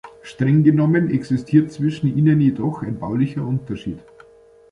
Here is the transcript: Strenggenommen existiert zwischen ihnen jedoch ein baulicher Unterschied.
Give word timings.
Strenggenommen 0.23 1.11
existiert 1.11 1.71
zwischen 1.71 2.17
ihnen 2.17 2.41
jedoch 2.41 2.81
ein 2.81 2.97
baulicher 2.97 3.45
Unterschied. 3.45 3.99